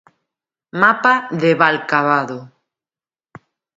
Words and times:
Mapa 0.81 1.13
de 1.41 1.51
Valcavado. 1.61 2.39